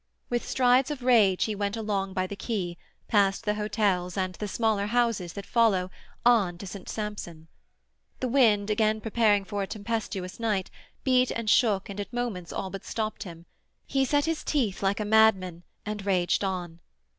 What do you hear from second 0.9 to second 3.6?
rage he went along by the quay, past the